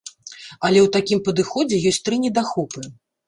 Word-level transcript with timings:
Але 0.65 0.79
ў 0.83 0.87
такім 0.95 1.19
падыходзе 1.27 1.81
ёсць 1.91 2.01
тры 2.09 2.19
недахопы. 2.25 2.81